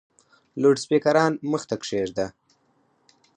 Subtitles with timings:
[0.61, 2.27] لوډسپیکران مخ ته کښېږده!